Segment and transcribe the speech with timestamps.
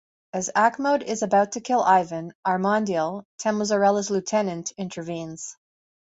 [0.33, 5.55] As Achmode is about to kill Ivan, Armandiel, Temozarela's lieutenant, intervenes.